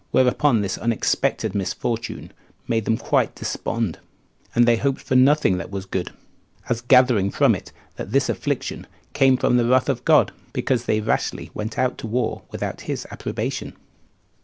Whereupon 0.09 0.61
this 0.63 0.79
unexpected 0.79 1.53
misfortune 1.53 2.31
made 2.67 2.85
them 2.85 2.97
quite 2.97 3.35
despond; 3.35 3.99
and 4.55 4.67
they 4.67 4.77
hoped 4.77 4.99
for 5.01 5.13
nothing 5.13 5.59
that 5.59 5.69
was 5.69 5.85
good; 5.85 6.09
as 6.69 6.81
gathering 6.81 7.29
from 7.29 7.53
it, 7.53 7.71
that 7.97 8.11
this 8.11 8.27
affliction 8.27 8.87
came 9.13 9.37
from 9.37 9.57
the 9.57 9.65
wrath 9.67 9.89
of 9.89 10.03
God, 10.03 10.31
because 10.53 10.85
they 10.85 11.01
rashly 11.01 11.51
went 11.53 11.77
out 11.77 11.99
to 11.99 12.07
war 12.07 12.41
without 12.49 12.81
his 12.81 13.05
approbation. 13.11 13.75